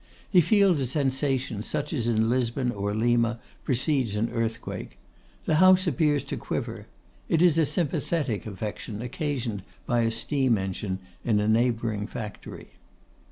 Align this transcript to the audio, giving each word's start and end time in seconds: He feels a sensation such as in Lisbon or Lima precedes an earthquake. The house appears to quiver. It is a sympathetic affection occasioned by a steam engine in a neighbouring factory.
He 0.31 0.41
feels 0.41 0.81
a 0.81 0.87
sensation 0.87 1.61
such 1.61 1.93
as 1.93 2.07
in 2.07 2.27
Lisbon 2.27 2.71
or 2.71 2.95
Lima 2.95 3.39
precedes 3.63 4.15
an 4.15 4.31
earthquake. 4.31 4.97
The 5.45 5.57
house 5.61 5.85
appears 5.85 6.23
to 6.23 6.37
quiver. 6.37 6.87
It 7.29 7.39
is 7.39 7.59
a 7.59 7.67
sympathetic 7.67 8.47
affection 8.47 9.03
occasioned 9.03 9.61
by 9.85 9.99
a 9.99 10.09
steam 10.09 10.57
engine 10.57 10.97
in 11.23 11.39
a 11.39 11.47
neighbouring 11.47 12.07
factory. 12.07 12.69